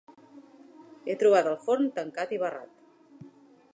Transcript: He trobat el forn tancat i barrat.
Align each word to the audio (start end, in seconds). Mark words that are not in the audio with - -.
He 1.11 1.15
trobat 1.23 1.49
el 1.51 1.59
forn 1.67 1.87
tancat 1.99 2.33
i 2.39 2.41
barrat. 2.45 3.31